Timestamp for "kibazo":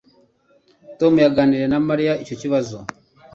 2.41-2.77